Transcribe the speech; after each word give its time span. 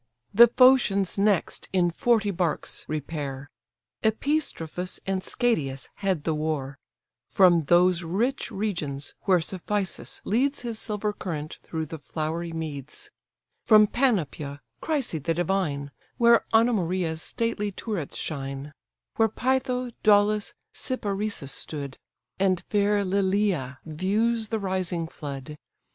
The 0.33 0.47
Phocians 0.47 1.15
next 1.19 1.69
in 1.71 1.91
forty 1.91 2.31
barks 2.31 2.85
repair; 2.87 3.51
Epistrophus 4.03 4.99
and 5.05 5.21
Schedius 5.21 5.89
head 5.93 6.23
the 6.23 6.33
war: 6.33 6.79
From 7.29 7.65
those 7.65 8.01
rich 8.03 8.49
regions 8.49 9.13
where 9.25 9.39
Cephisus 9.39 10.19
leads 10.25 10.61
His 10.63 10.79
silver 10.79 11.13
current 11.13 11.59
through 11.61 11.85
the 11.85 11.99
flowery 11.99 12.51
meads; 12.51 13.11
From 13.63 13.85
Panopëa, 13.85 14.61
Chrysa 14.81 15.23
the 15.23 15.35
divine, 15.35 15.91
Where 16.17 16.45
Anemoria's 16.51 17.21
stately 17.21 17.71
turrets 17.71 18.17
shine, 18.17 18.73
Where 19.17 19.29
Pytho, 19.29 19.91
Daulis, 20.01 20.55
Cyparissus 20.73 21.51
stood, 21.51 21.99
And 22.39 22.63
fair 22.69 23.05
Lilæ 23.05 23.77
views 23.85 24.47
the 24.47 24.57
rising 24.57 25.07
flood. 25.07 25.59